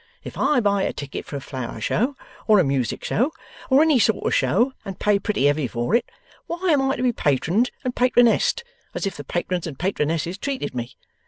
[0.23, 2.15] If I buy a ticket for a Flower Show,
[2.47, 3.31] or a Music Show,
[3.69, 6.09] or any sort of Show, and pay pretty heavy for it,
[6.47, 8.63] why am I to be Patroned and Patronessed
[8.95, 10.95] as if the Patrons and Patronesses treated me?